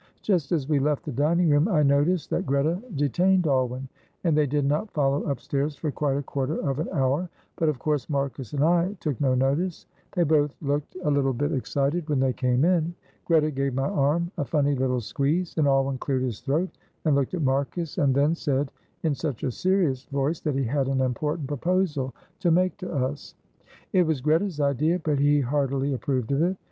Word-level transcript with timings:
Just 0.23 0.51
as 0.51 0.67
we 0.67 0.79
left 0.79 1.03
the 1.05 1.11
dining 1.11 1.47
room 1.51 1.67
I 1.67 1.83
noticed 1.83 2.31
that 2.31 2.47
Greta 2.47 2.81
detained 2.95 3.45
Alwyn, 3.45 3.87
and 4.23 4.35
they 4.35 4.47
did 4.47 4.65
not 4.65 4.89
follow 4.89 5.21
upstairs 5.29 5.75
for 5.75 5.91
quite 5.91 6.17
a 6.17 6.23
quarter 6.23 6.55
of 6.67 6.79
an 6.79 6.87
hour, 6.91 7.29
but 7.55 7.69
of 7.69 7.77
course 7.77 8.09
Marcus 8.09 8.53
and 8.53 8.63
I 8.63 8.93
took 8.99 9.21
no 9.21 9.35
notice. 9.35 9.85
They 10.13 10.23
both 10.23 10.55
looked 10.59 10.97
a 11.03 11.11
little 11.11 11.33
bit 11.33 11.51
excited 11.51 12.09
when 12.09 12.19
they 12.19 12.33
came 12.33 12.65
in. 12.65 12.95
Greta 13.25 13.51
gave 13.51 13.75
my 13.75 13.87
arm 13.89 14.31
a 14.39 14.43
funny 14.43 14.73
little 14.73 15.01
squeeze, 15.01 15.53
and 15.55 15.67
Alwyn 15.67 15.99
cleared 15.99 16.23
his 16.23 16.39
throat 16.39 16.71
and 17.05 17.13
looked 17.13 17.35
at 17.35 17.43
Marcus, 17.43 17.99
and 17.99 18.15
then 18.15 18.33
said 18.33 18.71
in 19.03 19.13
such 19.13 19.43
a 19.43 19.51
serious 19.51 20.05
voice 20.05 20.39
that 20.39 20.55
he 20.55 20.63
had 20.63 20.87
an 20.87 21.01
important 21.01 21.47
proposal 21.47 22.11
to 22.39 22.49
make 22.49 22.75
to 22.77 22.91
us. 22.91 23.35
It 23.93 24.07
was 24.07 24.19
Greta's 24.19 24.59
idea, 24.59 24.97
but 24.97 25.19
he 25.19 25.41
heartily 25.41 25.93
approved 25.93 26.31
of 26.31 26.41
it. 26.41 26.57